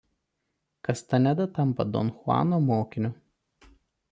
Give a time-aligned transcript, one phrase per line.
[0.87, 3.13] Kastaneda tampa don Chuano mokiniu.